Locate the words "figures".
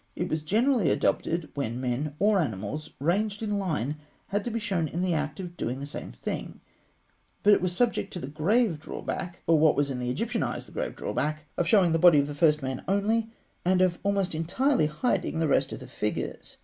15.87-16.57